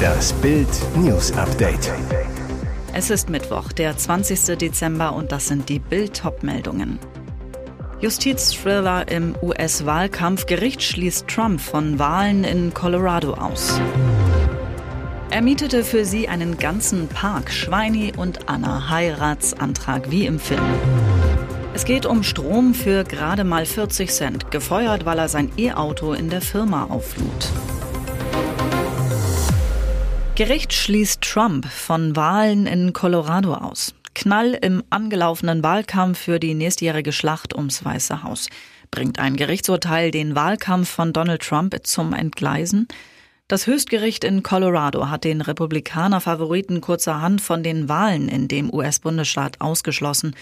Das 0.00 0.32
Bild 0.34 0.68
News 0.96 1.32
Update. 1.32 1.92
Es 2.92 3.10
ist 3.10 3.28
Mittwoch, 3.28 3.72
der 3.72 3.96
20. 3.96 4.58
Dezember 4.58 5.14
und 5.14 5.32
das 5.32 5.48
sind 5.48 5.68
die 5.68 5.78
Bild 5.78 6.22
meldungen 6.42 6.98
Justizthriller 8.00 9.08
im 9.08 9.34
US-Wahlkampf. 9.42 10.46
Gericht 10.46 10.82
schließt 10.82 11.28
Trump 11.28 11.60
von 11.60 11.98
Wahlen 11.98 12.44
in 12.44 12.72
Colorado 12.72 13.34
aus. 13.34 13.78
Er 15.30 15.42
mietete 15.42 15.84
für 15.84 16.04
sie 16.04 16.26
einen 16.26 16.56
ganzen 16.58 17.08
Park. 17.08 17.52
Schweini 17.52 18.12
und 18.16 18.48
Anna 18.48 18.88
Heiratsantrag 18.88 20.10
wie 20.10 20.26
im 20.26 20.40
Film. 20.40 20.64
Es 21.74 21.84
geht 21.84 22.04
um 22.04 22.22
Strom 22.22 22.74
für 22.74 23.04
gerade 23.04 23.44
mal 23.44 23.64
40 23.64 24.10
Cent, 24.10 24.50
gefeuert, 24.50 25.04
weil 25.04 25.18
er 25.18 25.28
sein 25.28 25.52
E-Auto 25.56 26.14
in 26.14 26.30
der 26.30 26.40
Firma 26.40 26.84
auflud. 26.84 27.48
Gericht 30.40 30.72
schließt 30.72 31.20
Trump 31.20 31.66
von 31.66 32.16
Wahlen 32.16 32.66
in 32.66 32.94
Colorado 32.94 33.52
aus. 33.52 33.94
Knall 34.14 34.54
im 34.54 34.82
angelaufenen 34.88 35.62
Wahlkampf 35.62 36.18
für 36.18 36.40
die 36.40 36.54
nächstjährige 36.54 37.12
Schlacht 37.12 37.54
ums 37.54 37.84
Weiße 37.84 38.22
Haus. 38.22 38.48
Bringt 38.90 39.18
ein 39.18 39.36
Gerichtsurteil 39.36 40.10
den 40.10 40.34
Wahlkampf 40.34 40.88
von 40.88 41.12
Donald 41.12 41.42
Trump 41.42 41.76
zum 41.82 42.14
Entgleisen? 42.14 42.88
Das 43.48 43.66
Höchstgericht 43.66 44.24
in 44.24 44.42
Colorado 44.42 45.10
hat 45.10 45.24
den 45.24 45.42
Republikaner-Favoriten 45.42 46.80
kurzerhand 46.80 47.42
von 47.42 47.62
den 47.62 47.90
Wahlen 47.90 48.30
in 48.30 48.48
dem 48.48 48.72
US-Bundesstaat 48.72 49.60
ausgeschlossen. 49.60 50.34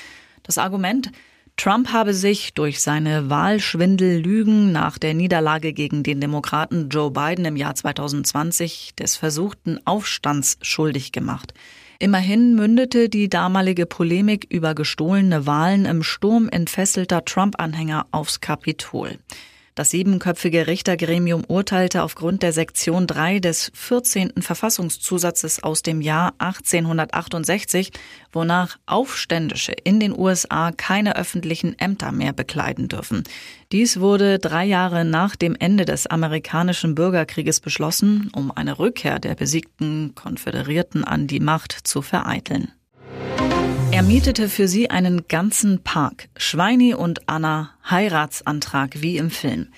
Das 0.44 0.58
Argument, 0.58 1.10
Trump 1.58 1.92
habe 1.92 2.14
sich 2.14 2.54
durch 2.54 2.80
seine 2.80 3.30
Wahlschwindellügen 3.30 4.70
nach 4.70 4.96
der 4.96 5.12
Niederlage 5.12 5.72
gegen 5.72 6.04
den 6.04 6.20
Demokraten 6.20 6.88
Joe 6.88 7.10
Biden 7.10 7.44
im 7.46 7.56
Jahr 7.56 7.74
2020 7.74 8.94
des 8.94 9.16
versuchten 9.16 9.80
Aufstands 9.84 10.58
schuldig 10.62 11.10
gemacht. 11.10 11.54
Immerhin 11.98 12.54
mündete 12.54 13.08
die 13.08 13.28
damalige 13.28 13.86
Polemik 13.86 14.46
über 14.48 14.76
gestohlene 14.76 15.48
Wahlen 15.48 15.84
im 15.84 16.04
Sturm 16.04 16.48
entfesselter 16.48 17.24
Trump-Anhänger 17.24 18.06
aufs 18.12 18.40
Kapitol. 18.40 19.18
Das 19.78 19.90
siebenköpfige 19.90 20.66
Richtergremium 20.66 21.44
urteilte 21.46 22.02
aufgrund 22.02 22.42
der 22.42 22.52
Sektion 22.52 23.06
3 23.06 23.38
des 23.38 23.70
14. 23.74 24.42
Verfassungszusatzes 24.42 25.62
aus 25.62 25.82
dem 25.82 26.00
Jahr 26.00 26.34
1868, 26.38 27.92
wonach 28.32 28.76
Aufständische 28.86 29.70
in 29.70 30.00
den 30.00 30.18
USA 30.18 30.72
keine 30.72 31.14
öffentlichen 31.14 31.78
Ämter 31.78 32.10
mehr 32.10 32.32
bekleiden 32.32 32.88
dürfen. 32.88 33.22
Dies 33.70 34.00
wurde 34.00 34.40
drei 34.40 34.64
Jahre 34.64 35.04
nach 35.04 35.36
dem 35.36 35.54
Ende 35.54 35.84
des 35.84 36.08
amerikanischen 36.08 36.96
Bürgerkrieges 36.96 37.60
beschlossen, 37.60 38.32
um 38.34 38.50
eine 38.50 38.80
Rückkehr 38.80 39.20
der 39.20 39.36
besiegten 39.36 40.12
Konföderierten 40.16 41.04
an 41.04 41.28
die 41.28 41.38
Macht 41.38 41.70
zu 41.84 42.02
vereiteln. 42.02 42.72
Er 44.08 44.14
mietete 44.14 44.48
für 44.48 44.68
sie 44.68 44.88
einen 44.88 45.28
ganzen 45.28 45.82
Park. 45.84 46.30
Schweini 46.34 46.94
und 46.94 47.28
Anna 47.28 47.74
Heiratsantrag 47.90 49.02
wie 49.02 49.18
im 49.18 49.30
Film. 49.30 49.68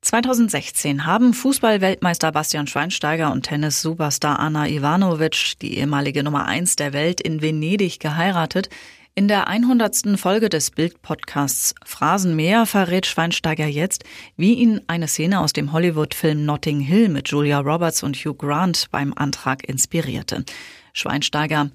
2016 0.00 1.04
haben 1.04 1.34
Fußballweltmeister 1.34 2.32
Bastian 2.32 2.68
Schweinsteiger 2.68 3.30
und 3.30 3.42
Tennis-Superstar 3.42 4.38
Anna 4.38 4.66
Ivanovic, 4.66 5.58
die 5.60 5.76
ehemalige 5.76 6.22
Nummer 6.22 6.46
eins 6.46 6.76
der 6.76 6.94
Welt, 6.94 7.20
in 7.20 7.42
Venedig 7.42 8.00
geheiratet. 8.00 8.70
In 9.14 9.28
der 9.28 9.46
100. 9.46 10.18
Folge 10.18 10.48
des 10.48 10.70
Bild-Podcasts 10.70 11.74
Phrasenmeer 11.84 12.64
verrät 12.64 13.04
Schweinsteiger 13.04 13.66
jetzt, 13.66 14.04
wie 14.38 14.54
ihn 14.54 14.80
eine 14.86 15.06
Szene 15.06 15.40
aus 15.40 15.52
dem 15.52 15.72
Hollywood-Film 15.72 16.46
Notting 16.46 16.80
Hill 16.80 17.10
mit 17.10 17.28
Julia 17.28 17.60
Roberts 17.60 18.02
und 18.02 18.16
Hugh 18.16 18.38
Grant 18.38 18.86
beim 18.90 19.12
Antrag 19.12 19.68
inspirierte. 19.68 20.46
Schweinsteiger, 20.94 21.68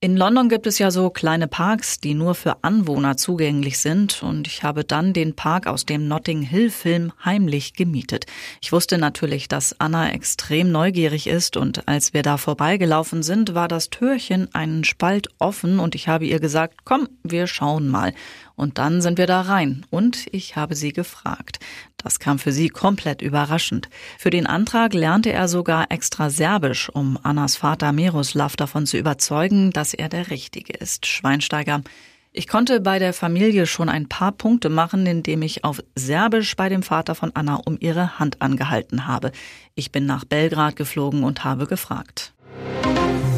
in 0.00 0.16
London 0.16 0.48
gibt 0.48 0.68
es 0.68 0.78
ja 0.78 0.92
so 0.92 1.10
kleine 1.10 1.48
Parks, 1.48 1.98
die 1.98 2.14
nur 2.14 2.36
für 2.36 2.62
Anwohner 2.62 3.16
zugänglich 3.16 3.78
sind 3.80 4.22
und 4.22 4.46
ich 4.46 4.62
habe 4.62 4.84
dann 4.84 5.12
den 5.12 5.34
Park 5.34 5.66
aus 5.66 5.86
dem 5.86 6.06
Notting 6.06 6.42
Hill 6.42 6.70
Film 6.70 7.12
heimlich 7.24 7.74
gemietet. 7.74 8.26
Ich 8.62 8.70
wusste 8.70 8.96
natürlich, 8.96 9.48
dass 9.48 9.74
Anna 9.80 10.12
extrem 10.12 10.70
neugierig 10.70 11.26
ist 11.26 11.56
und 11.56 11.88
als 11.88 12.14
wir 12.14 12.22
da 12.22 12.36
vorbeigelaufen 12.36 13.24
sind, 13.24 13.56
war 13.56 13.66
das 13.66 13.90
Türchen 13.90 14.54
einen 14.54 14.84
Spalt 14.84 15.30
offen 15.40 15.80
und 15.80 15.96
ich 15.96 16.06
habe 16.06 16.26
ihr 16.26 16.38
gesagt, 16.38 16.84
komm, 16.84 17.08
wir 17.24 17.48
schauen 17.48 17.88
mal. 17.88 18.14
Und 18.58 18.78
dann 18.78 19.00
sind 19.00 19.18
wir 19.18 19.28
da 19.28 19.42
rein 19.42 19.86
und 19.88 20.26
ich 20.32 20.56
habe 20.56 20.74
sie 20.74 20.92
gefragt. 20.92 21.60
Das 21.96 22.18
kam 22.18 22.40
für 22.40 22.50
sie 22.50 22.68
komplett 22.68 23.22
überraschend. 23.22 23.88
Für 24.18 24.30
den 24.30 24.48
Antrag 24.48 24.94
lernte 24.94 25.32
er 25.32 25.46
sogar 25.46 25.92
extra 25.92 26.28
Serbisch, 26.28 26.88
um 26.88 27.20
Annas 27.22 27.54
Vater 27.54 27.92
Miroslav 27.92 28.56
davon 28.56 28.84
zu 28.84 28.98
überzeugen, 28.98 29.70
dass 29.70 29.94
er 29.94 30.08
der 30.08 30.30
Richtige 30.30 30.72
ist. 30.72 31.06
Schweinsteiger. 31.06 31.82
Ich 32.32 32.48
konnte 32.48 32.80
bei 32.80 32.98
der 32.98 33.12
Familie 33.12 33.64
schon 33.64 33.88
ein 33.88 34.08
paar 34.08 34.32
Punkte 34.32 34.70
machen, 34.70 35.06
indem 35.06 35.42
ich 35.42 35.62
auf 35.62 35.80
Serbisch 35.94 36.56
bei 36.56 36.68
dem 36.68 36.82
Vater 36.82 37.14
von 37.14 37.30
Anna 37.34 37.60
um 37.64 37.76
ihre 37.78 38.18
Hand 38.18 38.42
angehalten 38.42 39.06
habe. 39.06 39.30
Ich 39.76 39.92
bin 39.92 40.04
nach 40.04 40.24
Belgrad 40.24 40.74
geflogen 40.74 41.22
und 41.22 41.44
habe 41.44 41.68
gefragt. 41.68 42.34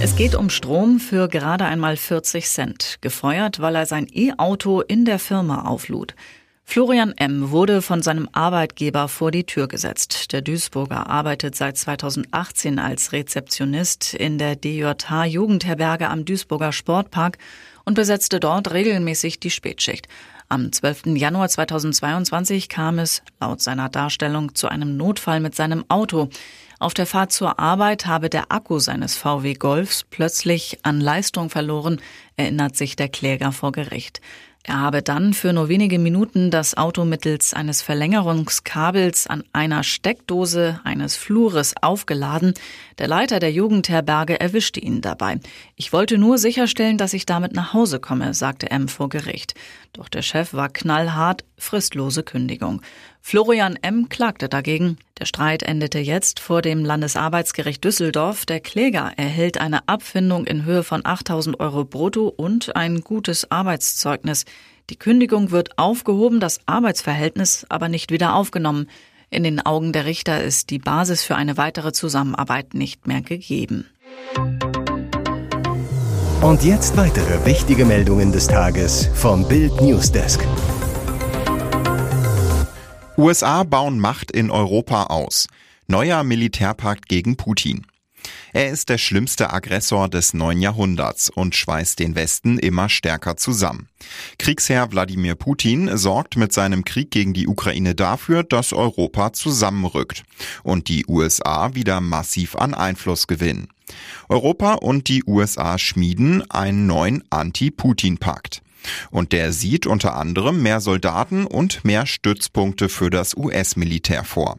Es 0.03 0.17
geht 0.17 0.35
um 0.35 0.49
Strom 0.49 0.99
für 0.99 1.29
gerade 1.29 1.67
einmal 1.67 1.95
40 1.95 2.47
Cent, 2.49 2.97
gefeuert, 3.03 3.61
weil 3.61 3.75
er 3.75 3.85
sein 3.85 4.07
E-Auto 4.11 4.81
in 4.81 5.05
der 5.05 5.19
Firma 5.19 5.67
auflud. 5.67 6.15
Florian 6.65 7.13
M. 7.19 7.51
wurde 7.51 7.83
von 7.83 8.01
seinem 8.01 8.27
Arbeitgeber 8.33 9.09
vor 9.09 9.31
die 9.31 9.45
Tür 9.45 9.69
gesetzt. 9.69 10.33
Der 10.33 10.41
Duisburger 10.41 11.11
arbeitet 11.11 11.55
seit 11.55 11.77
2018 11.77 12.79
als 12.79 13.13
Rezeptionist 13.13 14.15
in 14.15 14.39
der 14.39 14.57
DJH 14.57 15.27
Jugendherberge 15.27 16.09
am 16.09 16.25
Duisburger 16.25 16.73
Sportpark 16.73 17.37
und 17.85 17.93
besetzte 17.93 18.41
dort 18.41 18.73
regelmäßig 18.73 19.39
die 19.39 19.51
Spätschicht. 19.51 20.09
Am 20.49 20.73
12. 20.73 21.17
Januar 21.17 21.49
2022 21.49 22.69
kam 22.71 22.99
es, 22.99 23.23
laut 23.39 23.61
seiner 23.61 23.89
Darstellung, 23.89 24.55
zu 24.55 24.69
einem 24.69 24.97
Notfall 24.97 25.41
mit 25.41 25.55
seinem 25.55 25.85
Auto. 25.89 26.31
Auf 26.81 26.95
der 26.95 27.05
Fahrt 27.05 27.31
zur 27.31 27.59
Arbeit 27.59 28.07
habe 28.07 28.31
der 28.31 28.51
Akku 28.51 28.79
seines 28.79 29.15
VW 29.15 29.53
Golfs 29.53 30.03
plötzlich 30.09 30.79
an 30.83 30.99
Leistung 30.99 31.51
verloren, 31.51 32.01
erinnert 32.37 32.75
sich 32.75 32.97
der 32.97 33.11
Kläger 33.11 33.53
vor 33.53 33.71
Gericht. 33.71 34.23
Er 34.63 34.81
habe 34.81 35.03
dann 35.03 35.35
für 35.35 35.53
nur 35.53 35.69
wenige 35.69 35.99
Minuten 35.99 36.51
das 36.51 36.77
Auto 36.77 37.05
mittels 37.05 37.53
eines 37.53 37.83
Verlängerungskabels 37.83 39.27
an 39.27 39.45
einer 39.53 39.83
Steckdose 39.83 40.81
eines 40.85 41.17
Flures 41.17 41.75
aufgeladen. 41.83 42.55
Der 42.99 43.09
Leiter 43.09 43.41
der 43.41 43.53
Jugendherberge 43.53 44.41
erwischte 44.41 44.81
ihn 44.81 45.03
dabei. 45.03 45.39
Ich 45.77 45.93
wollte 45.93 46.17
nur 46.17 46.39
sicherstellen, 46.39 46.97
dass 46.97 47.13
ich 47.13 47.27
damit 47.27 47.55
nach 47.55 47.75
Hause 47.75 48.01
komme, 48.01 48.33
sagte 48.33 48.71
M 48.71 48.89
vor 48.89 49.11
Gericht. 49.11 49.55
Doch 49.93 50.09
der 50.09 50.23
Chef 50.23 50.55
war 50.55 50.71
knallhart, 50.71 51.45
fristlose 51.61 52.23
Kündigung. 52.23 52.83
Florian 53.21 53.77
M. 53.81 54.09
klagte 54.09 54.49
dagegen. 54.49 54.99
Der 55.19 55.27
Streit 55.27 55.63
endete 55.63 55.99
jetzt 55.99 56.41
vor 56.41 56.63
dem 56.63 56.85
Landesarbeitsgericht 56.85 57.85
Düsseldorf. 57.85 58.47
Der 58.47 58.61
Kläger 58.61 59.13
erhält 59.17 59.61
eine 59.61 59.87
Abfindung 59.89 60.47
in 60.47 60.65
Höhe 60.65 60.83
von 60.83 61.03
8000 61.05 61.61
Euro 61.61 61.85
brutto 61.85 62.29
und 62.29 62.75
ein 62.75 63.03
gutes 63.03 63.51
Arbeitszeugnis. 63.51 64.45
Die 64.91 64.97
Kündigung 64.97 65.53
wird 65.53 65.79
aufgehoben, 65.79 66.41
das 66.41 66.61
Arbeitsverhältnis 66.67 67.65
aber 67.69 67.89
nicht 67.89 68.11
wieder 68.11 68.35
aufgenommen. 68.35 68.89
In 69.31 69.45
den 69.45 69.65
Augen 69.65 69.93
der 69.93 70.07
Richter 70.07 70.43
ist 70.43 70.71
die 70.71 70.81
Basis 70.81 71.23
für 71.23 71.37
eine 71.37 71.57
weitere 71.57 71.93
Zusammenarbeit 71.93 72.75
nicht 72.75 73.07
mehr 73.07 73.21
gegeben. 73.21 73.87
Und 76.43 76.65
jetzt 76.65 76.97
weitere 76.97 77.45
wichtige 77.45 77.85
Meldungen 77.85 78.33
des 78.33 78.49
Tages 78.49 79.09
vom 79.15 79.47
Bild 79.47 79.81
Newsdesk. 79.81 80.41
USA 83.21 83.65
bauen 83.65 84.01
Macht 84.01 84.31
in 84.31 84.51
Europa 84.51 85.05
aus. 85.05 85.47
Neuer 85.87 86.25
Militärpakt 86.25 87.07
gegen 87.07 87.37
Putin. 87.37 87.87
Er 88.55 88.71
ist 88.71 88.89
der 88.89 88.97
schlimmste 88.97 89.53
Aggressor 89.53 90.09
des 90.09 90.33
neuen 90.33 90.63
Jahrhunderts 90.63 91.29
und 91.29 91.55
schweißt 91.55 91.99
den 91.99 92.15
Westen 92.15 92.59
immer 92.59 92.89
stärker 92.89 93.37
zusammen. 93.37 93.91
Kriegsherr 94.39 94.91
Wladimir 94.91 95.35
Putin 95.35 95.99
sorgt 95.99 96.39
mit 96.39 96.55
seinem 96.55 96.83
Krieg 96.83 97.11
gegen 97.11 97.35
die 97.35 97.47
Ukraine 97.47 97.95
dafür, 97.95 98.43
dass 98.43 98.73
Europa 98.73 99.35
zusammenrückt 99.35 100.23
und 100.63 100.89
die 100.89 101.05
USA 101.07 101.75
wieder 101.75 102.01
massiv 102.01 102.57
an 102.57 102.73
Einfluss 102.73 103.27
gewinnen. 103.27 103.69
Europa 104.31 104.75
und 104.77 105.09
die 105.09 105.25
USA 105.27 105.77
schmieden 105.77 106.51
einen 106.51 106.87
neuen 106.87 107.23
Anti-Putin-Pakt. 107.29 108.63
Und 109.11 109.33
der 109.33 109.53
sieht 109.53 109.87
unter 109.87 110.17
anderem 110.17 110.63
mehr 110.63 110.81
Soldaten 110.81 111.47
und 111.47 111.85
mehr 111.85 112.07
Stützpunkte 112.07 112.89
für 112.89 113.11
das 113.11 113.37
US-Militär 113.37 114.25
vor. 114.25 114.59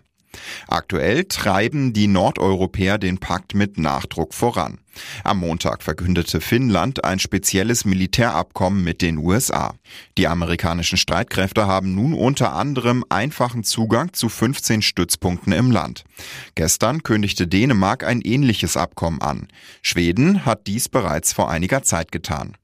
Aktuell 0.68 1.26
treiben 1.26 1.94
die 1.94 2.08
Nordeuropäer 2.08 2.98
den 2.98 3.18
Pakt 3.18 3.54
mit 3.54 3.78
Nachdruck 3.78 4.34
voran. 4.34 4.80
Am 5.24 5.40
Montag 5.40 5.84
verkündete 5.84 6.42
Finnland 6.42 7.04
ein 7.06 7.20
spezielles 7.20 7.86
Militärabkommen 7.86 8.84
mit 8.84 9.02
den 9.02 9.18
USA. 9.18 9.76
Die 10.18 10.28
amerikanischen 10.28 10.98
Streitkräfte 10.98 11.66
haben 11.66 11.96
nun 11.96 12.14
unter 12.14 12.54
anderem 12.54 13.06
einfachen 13.10 13.64
Zugang 13.64 14.14
zu 14.14 14.28
15 14.28 14.82
Stützpunkten 14.82 15.54
im 15.54 15.72
Land. 15.72 16.04
Gestern 16.56 17.04
kündigte 17.04 17.48
Dänemark 17.48 18.04
ein 18.04 18.22
ähnliches 18.22 18.76
Abkommen 18.76 19.22
an. 19.22 19.48
Schweden 19.82 20.46
hat 20.46 20.68
dies 20.68 20.90
bereits 20.90 21.32
vor 21.34 21.50
einiger 21.50 21.84
Zeit 21.84 22.12
getan. 22.12 22.58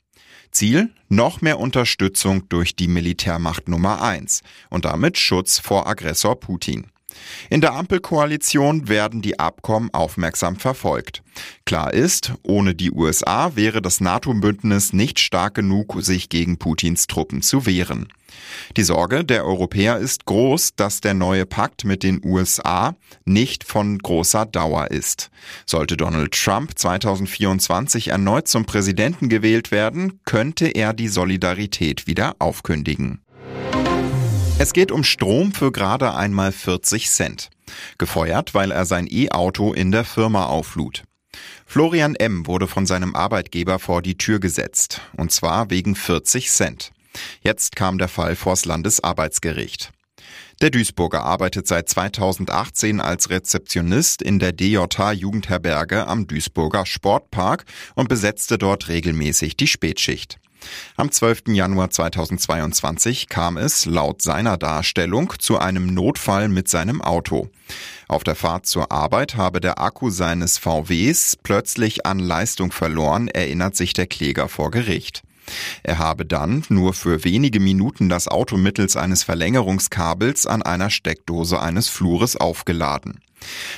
Ziel? 0.58 0.90
Noch 1.08 1.42
mehr 1.42 1.60
Unterstützung 1.60 2.50
durch 2.50 2.76
die 2.76 2.88
Militärmacht 2.88 3.68
Nummer 3.68 4.02
eins 4.02 4.42
und 4.72 4.86
damit 4.86 5.20
Schutz 5.20 5.60
vor 5.60 5.86
Aggressor 5.86 6.40
Putin. 6.40 6.88
In 7.50 7.62
der 7.62 7.74
Ampelkoalition 7.74 8.88
werden 8.88 9.22
die 9.22 9.40
Abkommen 9.40 9.94
aufmerksam 9.94 10.58
verfolgt. 10.58 11.24
Klar 11.66 11.94
ist, 11.94 12.34
ohne 12.44 12.76
die 12.76 12.92
USA 12.92 13.56
wäre 13.56 13.82
das 13.82 14.02
NATO-Bündnis 14.02 14.94
nicht 14.94 15.20
stark 15.20 15.56
genug, 15.56 15.96
sich 16.00 16.30
gegen 16.30 16.58
Putins 16.58 17.08
Truppen 17.08 17.42
zu 17.42 17.66
wehren. 17.66 18.08
Die 18.76 18.84
Sorge 18.84 19.24
der 19.24 19.46
Europäer 19.46 19.98
ist 19.98 20.26
groß, 20.26 20.76
dass 20.76 21.02
der 21.02 21.14
neue 21.14 21.46
Pakt 21.46 21.86
mit 21.86 22.04
den 22.04 22.22
USA 22.24 22.96
nicht 23.26 23.64
von 23.64 23.98
großer 23.98 24.46
Dauer 24.46 24.92
ist. 24.92 25.30
Sollte 25.66 25.98
Donald 25.98 26.34
Trump 26.34 26.78
2024 26.78 28.10
erneut 28.10 28.48
zum 28.48 28.66
Präsidenten 28.66 29.30
gewählt 29.30 29.72
werden, 29.72 30.20
könnte 30.26 30.68
er 30.68 30.94
die 30.94 31.08
Solidarität 31.08 32.08
wieder 32.08 32.36
aufkündigen. 32.40 33.22
Es 34.60 34.74
geht 34.74 34.92
um 34.92 35.04
Strom 35.04 35.52
für 35.52 35.72
gerade 35.72 36.16
einmal 36.16 36.52
40 36.52 37.12
Cent. 37.12 37.52
Gefeuert, 38.00 38.56
weil 38.56 38.72
er 38.72 38.86
sein 38.86 39.08
E-Auto 39.08 39.72
in 39.72 39.92
der 39.92 40.04
Firma 40.04 40.48
auflud. 40.48 41.04
Florian 41.68 42.16
M. 42.16 42.48
wurde 42.48 42.68
von 42.68 42.88
seinem 42.88 43.16
Arbeitgeber 43.16 43.78
vor 43.78 44.02
die 44.02 44.18
Tür 44.18 44.40
gesetzt. 44.40 45.02
Und 45.16 45.32
zwar 45.32 45.70
wegen 45.70 45.94
40 45.96 46.50
Cent. 46.50 46.92
Jetzt 47.42 47.76
kam 47.76 48.00
der 48.00 48.08
Fall 48.08 48.36
vors 48.36 48.66
Landesarbeitsgericht. 48.66 49.92
Der 50.60 50.72
Duisburger 50.72 51.24
arbeitet 51.24 51.68
seit 51.68 51.88
2018 51.88 53.00
als 53.00 53.30
Rezeptionist 53.30 54.24
in 54.24 54.40
der 54.40 54.54
DJH 54.54 55.12
Jugendherberge 55.12 56.08
am 56.08 56.26
Duisburger 56.26 56.88
Sportpark 56.88 57.66
und 57.94 58.10
besetzte 58.10 58.58
dort 58.58 58.88
regelmäßig 58.88 59.56
die 59.56 59.68
Spätschicht. 59.68 60.40
Am 60.96 61.12
12. 61.12 61.50
Januar 61.50 61.90
2022 61.90 63.30
kam 63.30 63.58
es, 63.58 63.86
laut 63.86 64.22
seiner 64.22 64.58
Darstellung, 64.58 65.34
zu 65.40 65.58
einem 65.60 65.94
Notfall 65.94 66.50
mit 66.50 66.68
seinem 66.68 67.02
Auto. 67.02 67.50
Auf 68.08 68.24
der 68.24 68.36
Fahrt 68.36 68.66
zur 68.66 68.92
Arbeit 68.92 69.36
habe 69.36 69.60
der 69.60 69.80
Akku 69.80 70.10
seines 70.10 70.58
VWs 70.58 71.38
plötzlich 71.42 72.06
an 72.06 72.20
Leistung 72.20 72.72
verloren, 72.72 73.28
erinnert 73.28 73.76
sich 73.76 73.94
der 73.94 74.08
Kläger 74.08 74.50
vor 74.50 74.72
Gericht. 74.72 75.24
Er 75.84 75.98
habe 75.98 76.26
dann 76.26 76.64
nur 76.70 76.94
für 76.94 77.24
wenige 77.24 77.60
Minuten 77.60 78.10
das 78.10 78.28
Auto 78.28 78.58
mittels 78.58 78.98
eines 78.98 79.24
Verlängerungskabels 79.24 80.46
an 80.46 80.62
einer 80.62 80.90
Steckdose 80.90 81.60
eines 81.60 81.88
Flures 81.88 82.36
aufgeladen. 82.36 83.20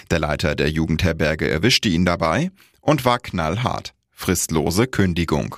Der 0.10 0.20
Leiter 0.20 0.56
der 0.56 0.70
Jugendherberge 0.70 1.50
erwischte 1.50 1.90
ihn 1.90 2.06
dabei 2.06 2.52
und 2.81 3.06
war 3.06 3.20
knallhart. 3.20 3.94
Fristlose 4.12 4.88
Kündigung. 4.88 5.58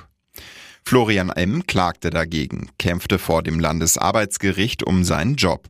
Florian 0.92 1.30
M. 1.30 1.66
klagte 1.68 2.10
dagegen, 2.10 2.68
kämpfte 2.78 3.18
vor 3.18 3.44
dem 3.44 3.62
Landesarbeitsgericht 3.62 4.84
um 4.84 5.06
seinen 5.06 5.36
Job. 5.36 5.70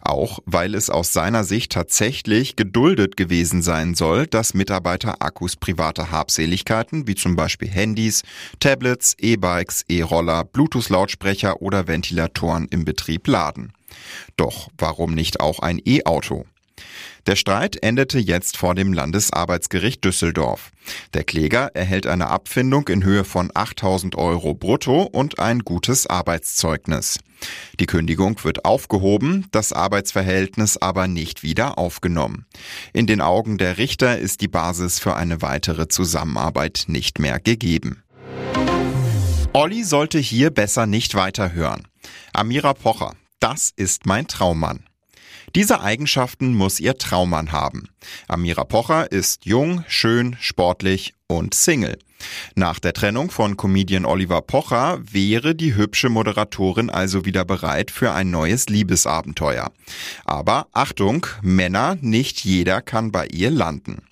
Auch 0.00 0.38
weil 0.46 0.74
es 0.74 0.88
aus 0.88 1.12
seiner 1.12 1.44
Sicht 1.44 1.72
tatsächlich 1.72 2.56
geduldet 2.56 3.18
gewesen 3.18 3.60
sein 3.60 3.94
soll, 3.94 4.26
dass 4.26 4.54
Mitarbeiter 4.54 5.20
Akkus 5.20 5.56
privater 5.56 6.10
Habseligkeiten 6.10 7.06
wie 7.06 7.16
zum 7.16 7.36
Beispiel 7.36 7.68
Handys, 7.68 8.22
Tablets, 8.60 9.14
E-Bikes, 9.18 9.84
E-Roller, 9.90 10.44
Bluetooth-Lautsprecher 10.44 11.60
oder 11.60 11.86
Ventilatoren 11.86 12.66
im 12.70 12.86
Betrieb 12.86 13.28
laden. 13.28 13.74
Doch 14.38 14.70
warum 14.78 15.12
nicht 15.12 15.40
auch 15.40 15.58
ein 15.58 15.82
E-Auto? 15.84 16.46
Der 17.26 17.36
Streit 17.36 17.80
endete 17.82 18.18
jetzt 18.18 18.56
vor 18.56 18.74
dem 18.74 18.92
Landesarbeitsgericht 18.92 20.04
Düsseldorf. 20.04 20.72
Der 21.14 21.22
Kläger 21.22 21.70
erhält 21.74 22.06
eine 22.06 22.28
Abfindung 22.28 22.88
in 22.88 23.04
Höhe 23.04 23.22
von 23.24 23.50
8000 23.54 24.16
Euro 24.16 24.54
brutto 24.54 25.02
und 25.02 25.38
ein 25.38 25.60
gutes 25.60 26.08
Arbeitszeugnis. 26.08 27.20
Die 27.78 27.86
Kündigung 27.86 28.42
wird 28.44 28.64
aufgehoben, 28.64 29.46
das 29.52 29.72
Arbeitsverhältnis 29.72 30.76
aber 30.76 31.06
nicht 31.06 31.42
wieder 31.42 31.78
aufgenommen. 31.78 32.46
In 32.92 33.06
den 33.06 33.20
Augen 33.20 33.58
der 33.58 33.78
Richter 33.78 34.18
ist 34.18 34.40
die 34.40 34.48
Basis 34.48 34.98
für 34.98 35.14
eine 35.14 35.42
weitere 35.42 35.88
Zusammenarbeit 35.88 36.84
nicht 36.88 37.18
mehr 37.18 37.38
gegeben. 37.38 38.02
Olli 39.52 39.84
sollte 39.84 40.18
hier 40.18 40.50
besser 40.50 40.86
nicht 40.86 41.14
weiterhören. 41.14 41.86
Amira 42.32 42.74
Pocher, 42.74 43.14
das 43.38 43.72
ist 43.76 44.06
mein 44.06 44.26
Traummann. 44.26 44.86
Diese 45.54 45.82
Eigenschaften 45.82 46.54
muss 46.54 46.80
ihr 46.80 46.96
Traummann 46.96 47.52
haben. 47.52 47.88
Amira 48.26 48.64
Pocher 48.64 49.12
ist 49.12 49.44
jung, 49.44 49.84
schön, 49.86 50.36
sportlich 50.40 51.12
und 51.26 51.52
Single. 51.52 51.98
Nach 52.54 52.78
der 52.78 52.94
Trennung 52.94 53.30
von 53.30 53.58
Comedian 53.58 54.06
Oliver 54.06 54.40
Pocher 54.40 54.98
wäre 55.02 55.54
die 55.54 55.74
hübsche 55.74 56.08
Moderatorin 56.08 56.88
also 56.88 57.26
wieder 57.26 57.44
bereit 57.44 57.90
für 57.90 58.12
ein 58.12 58.30
neues 58.30 58.70
Liebesabenteuer. 58.70 59.70
Aber 60.24 60.68
Achtung, 60.72 61.26
Männer, 61.42 61.98
nicht 62.00 62.44
jeder 62.44 62.80
kann 62.80 63.12
bei 63.12 63.26
ihr 63.26 63.50
landen. 63.50 64.02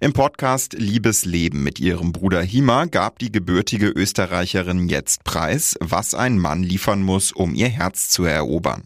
Im 0.00 0.12
Podcast 0.12 0.74
Liebesleben 0.74 1.64
mit 1.64 1.80
ihrem 1.80 2.12
Bruder 2.12 2.42
Hima 2.42 2.84
gab 2.84 3.18
die 3.18 3.32
gebürtige 3.32 3.88
Österreicherin 3.88 4.88
jetzt 4.88 5.24
preis, 5.24 5.76
was 5.80 6.14
ein 6.14 6.38
Mann 6.38 6.62
liefern 6.62 7.02
muss, 7.02 7.32
um 7.32 7.54
ihr 7.54 7.68
Herz 7.68 8.08
zu 8.08 8.24
erobern. 8.24 8.84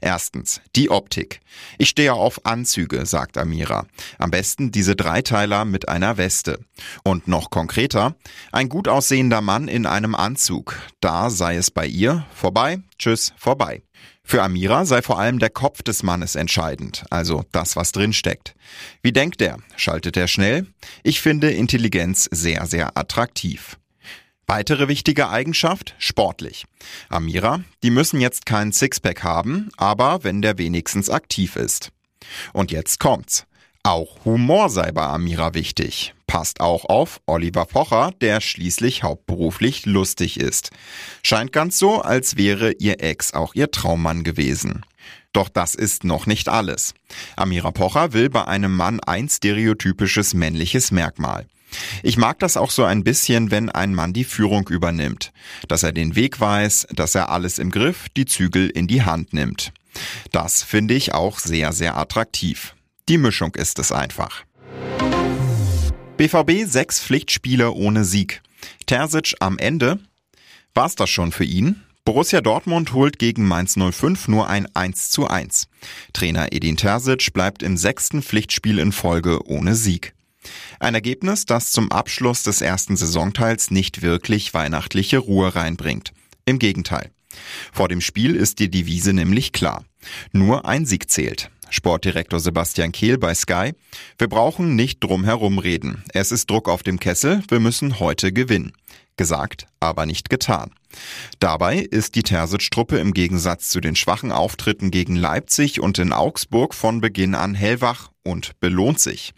Erstens, 0.00 0.60
die 0.74 0.90
Optik. 0.90 1.40
Ich 1.78 1.88
stehe 1.88 2.14
auf 2.14 2.44
Anzüge, 2.44 3.06
sagt 3.06 3.38
Amira. 3.38 3.86
Am 4.18 4.30
besten 4.30 4.70
diese 4.70 4.96
Dreiteiler 4.96 5.64
mit 5.64 5.88
einer 5.88 6.16
Weste. 6.16 6.60
Und 7.04 7.28
noch 7.28 7.50
konkreter, 7.50 8.16
ein 8.52 8.68
gut 8.68 8.88
aussehender 8.88 9.40
Mann 9.40 9.68
in 9.68 9.86
einem 9.86 10.14
Anzug. 10.14 10.76
Da 11.00 11.30
sei 11.30 11.56
es 11.56 11.70
bei 11.70 11.86
ihr 11.86 12.26
vorbei, 12.34 12.78
tschüss, 12.98 13.32
vorbei. 13.36 13.82
Für 14.28 14.42
Amira 14.42 14.84
sei 14.86 15.02
vor 15.02 15.20
allem 15.20 15.38
der 15.38 15.50
Kopf 15.50 15.82
des 15.82 16.02
Mannes 16.02 16.34
entscheidend, 16.34 17.04
also 17.10 17.44
das, 17.52 17.76
was 17.76 17.92
drin 17.92 18.12
steckt. 18.12 18.56
Wie 19.00 19.12
denkt 19.12 19.40
er? 19.40 19.58
Schaltet 19.76 20.16
er 20.16 20.26
schnell? 20.26 20.66
Ich 21.04 21.20
finde 21.20 21.52
Intelligenz 21.52 22.28
sehr, 22.32 22.66
sehr 22.66 22.98
attraktiv. 22.98 23.78
Weitere 24.48 24.86
wichtige 24.86 25.28
Eigenschaft, 25.28 25.94
sportlich. 25.98 26.66
Amira, 27.08 27.60
die 27.82 27.90
müssen 27.90 28.20
jetzt 28.20 28.46
keinen 28.46 28.72
Sixpack 28.72 29.24
haben, 29.24 29.70
aber 29.76 30.22
wenn 30.22 30.40
der 30.40 30.56
wenigstens 30.56 31.10
aktiv 31.10 31.56
ist. 31.56 31.90
Und 32.52 32.70
jetzt 32.70 33.00
kommt's. 33.00 33.46
Auch 33.82 34.24
Humor 34.24 34.68
sei 34.68 34.92
bei 34.92 35.04
Amira 35.06 35.54
wichtig. 35.54 36.14
Passt 36.26 36.60
auch 36.60 36.84
auf 36.86 37.20
Oliver 37.26 37.66
Pocher, 37.66 38.12
der 38.20 38.40
schließlich 38.40 39.02
hauptberuflich 39.02 39.86
lustig 39.86 40.40
ist. 40.40 40.70
Scheint 41.22 41.52
ganz 41.52 41.78
so, 41.78 42.00
als 42.02 42.36
wäre 42.36 42.72
ihr 42.72 43.00
Ex 43.00 43.32
auch 43.34 43.54
ihr 43.54 43.70
Traummann 43.70 44.24
gewesen. 44.24 44.84
Doch 45.32 45.48
das 45.48 45.74
ist 45.74 46.02
noch 46.02 46.26
nicht 46.26 46.48
alles. 46.48 46.94
Amira 47.36 47.70
Pocher 47.70 48.12
will 48.12 48.30
bei 48.30 48.44
einem 48.46 48.74
Mann 48.74 49.00
ein 49.00 49.28
stereotypisches 49.28 50.34
männliches 50.34 50.90
Merkmal. 50.90 51.46
Ich 52.02 52.16
mag 52.16 52.38
das 52.38 52.56
auch 52.56 52.70
so 52.70 52.84
ein 52.84 53.04
bisschen, 53.04 53.50
wenn 53.50 53.70
ein 53.70 53.94
Mann 53.94 54.12
die 54.12 54.24
Führung 54.24 54.68
übernimmt. 54.68 55.32
Dass 55.68 55.82
er 55.82 55.92
den 55.92 56.16
Weg 56.16 56.40
weiß, 56.40 56.88
dass 56.94 57.14
er 57.14 57.30
alles 57.30 57.58
im 57.58 57.70
Griff, 57.70 58.06
die 58.16 58.26
Zügel 58.26 58.68
in 58.70 58.86
die 58.86 59.02
Hand 59.02 59.32
nimmt. 59.32 59.72
Das 60.32 60.62
finde 60.62 60.94
ich 60.94 61.14
auch 61.14 61.38
sehr, 61.38 61.72
sehr 61.72 61.96
attraktiv. 61.96 62.74
Die 63.08 63.18
Mischung 63.18 63.54
ist 63.54 63.78
es 63.78 63.92
einfach. 63.92 64.44
BVB 66.16 66.66
sechs 66.66 67.00
Pflichtspiele 67.00 67.72
ohne 67.72 68.04
Sieg. 68.04 68.42
Terzic 68.86 69.34
am 69.40 69.58
Ende. 69.58 69.98
War's 70.74 70.94
das 70.94 71.10
schon 71.10 71.32
für 71.32 71.44
ihn? 71.44 71.82
Borussia 72.04 72.40
Dortmund 72.40 72.92
holt 72.92 73.18
gegen 73.18 73.46
Mainz 73.46 73.76
05 73.76 74.28
nur 74.28 74.48
ein 74.48 74.68
1 74.74 75.10
zu 75.10 75.26
1. 75.26 75.68
Trainer 76.12 76.52
Edin 76.52 76.76
Terzic 76.76 77.32
bleibt 77.32 77.62
im 77.62 77.76
sechsten 77.76 78.22
Pflichtspiel 78.22 78.78
in 78.78 78.92
Folge 78.92 79.44
ohne 79.46 79.74
Sieg. 79.74 80.15
Ein 80.80 80.94
Ergebnis, 80.94 81.46
das 81.46 81.72
zum 81.72 81.90
Abschluss 81.90 82.42
des 82.42 82.60
ersten 82.60 82.96
Saisonteils 82.96 83.70
nicht 83.70 84.02
wirklich 84.02 84.54
weihnachtliche 84.54 85.18
Ruhe 85.18 85.54
reinbringt. 85.54 86.12
Im 86.44 86.58
Gegenteil. 86.58 87.10
Vor 87.72 87.88
dem 87.88 88.00
Spiel 88.00 88.34
ist 88.34 88.58
die 88.58 88.70
Devise 88.70 89.12
nämlich 89.12 89.52
klar. 89.52 89.84
Nur 90.32 90.66
ein 90.66 90.86
Sieg 90.86 91.10
zählt. 91.10 91.50
Sportdirektor 91.70 92.40
Sebastian 92.40 92.92
Kehl 92.92 93.18
bei 93.18 93.34
Sky. 93.34 93.72
Wir 94.18 94.28
brauchen 94.28 94.76
nicht 94.76 95.02
drum 95.02 95.24
herum 95.24 95.58
reden. 95.58 96.04
Es 96.12 96.32
ist 96.32 96.50
Druck 96.50 96.68
auf 96.68 96.82
dem 96.82 97.00
Kessel. 97.00 97.42
Wir 97.48 97.60
müssen 97.60 98.00
heute 98.00 98.32
gewinnen. 98.32 98.72
Gesagt, 99.16 99.66
aber 99.80 100.04
nicht 100.04 100.28
getan. 100.28 100.72
Dabei 101.38 101.78
ist 101.78 102.14
die 102.14 102.22
Terzic-Truppe 102.22 102.98
im 102.98 103.14
Gegensatz 103.14 103.70
zu 103.70 103.80
den 103.80 103.96
schwachen 103.96 104.30
Auftritten 104.30 104.90
gegen 104.90 105.16
Leipzig 105.16 105.80
und 105.80 105.98
in 105.98 106.12
Augsburg 106.12 106.74
von 106.74 107.00
Beginn 107.00 107.34
an 107.34 107.54
hellwach 107.54 108.10
und 108.22 108.58
belohnt 108.60 109.00
sich. 109.00 109.32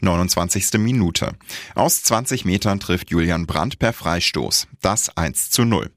29. 0.00 0.74
Minute. 0.74 1.32
Aus 1.74 2.02
20 2.02 2.44
Metern 2.44 2.80
trifft 2.80 3.10
Julian 3.10 3.46
Brandt 3.46 3.78
per 3.78 3.92
Freistoß. 3.92 4.68
Das 4.82 5.16
1 5.16 5.50
zu 5.50 5.64
0. 5.64 5.90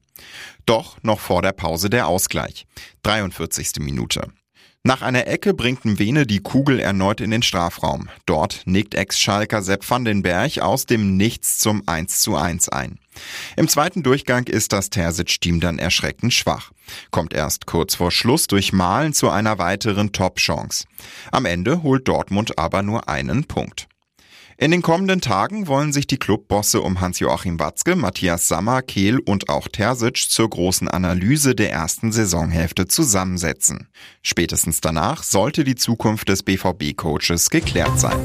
Doch 0.64 0.96
noch 1.02 1.20
vor 1.20 1.42
der 1.42 1.52
Pause 1.52 1.90
der 1.90 2.06
Ausgleich. 2.08 2.66
43. 3.02 3.80
Minute. 3.80 4.32
Nach 4.86 5.02
einer 5.02 5.26
Ecke 5.26 5.52
bringt 5.52 5.84
Mwene 5.84 6.28
die 6.28 6.38
Kugel 6.38 6.78
erneut 6.78 7.20
in 7.20 7.32
den 7.32 7.42
Strafraum. 7.42 8.08
Dort 8.24 8.62
nickt 8.66 8.94
Ex-Schalker 8.94 9.60
Sepp 9.60 9.90
van 9.90 10.04
den 10.04 10.22
Berg 10.22 10.58
aus 10.58 10.86
dem 10.86 11.16
Nichts 11.16 11.58
zum 11.58 11.82
1 11.86 12.20
zu 12.20 12.36
1 12.36 12.68
ein. 12.68 13.00
Im 13.56 13.66
zweiten 13.66 14.04
Durchgang 14.04 14.46
ist 14.46 14.72
das 14.72 14.88
Terzic-Team 14.90 15.58
dann 15.58 15.80
erschreckend 15.80 16.32
schwach. 16.32 16.70
Kommt 17.10 17.34
erst 17.34 17.66
kurz 17.66 17.96
vor 17.96 18.12
Schluss 18.12 18.46
durch 18.46 18.72
Malen 18.72 19.12
zu 19.12 19.28
einer 19.28 19.58
weiteren 19.58 20.12
Top-Chance. 20.12 20.84
Am 21.32 21.46
Ende 21.46 21.82
holt 21.82 22.06
Dortmund 22.06 22.56
aber 22.56 22.82
nur 22.82 23.08
einen 23.08 23.42
Punkt. 23.42 23.88
In 24.58 24.70
den 24.70 24.80
kommenden 24.80 25.20
Tagen 25.20 25.66
wollen 25.66 25.92
sich 25.92 26.06
die 26.06 26.16
Clubbosse 26.16 26.80
um 26.80 27.02
Hans-Joachim 27.02 27.60
Watzke, 27.60 27.94
Matthias 27.94 28.48
Sammer, 28.48 28.80
Kehl 28.80 29.18
und 29.18 29.50
auch 29.50 29.68
Terzic 29.68 30.16
zur 30.16 30.48
großen 30.48 30.88
Analyse 30.88 31.54
der 31.54 31.72
ersten 31.72 32.10
Saisonhälfte 32.10 32.86
zusammensetzen. 32.86 33.88
Spätestens 34.22 34.80
danach 34.80 35.24
sollte 35.24 35.62
die 35.62 35.74
Zukunft 35.74 36.30
des 36.30 36.42
BVB-Coaches 36.42 37.50
geklärt 37.50 38.00
sein. 38.00 38.16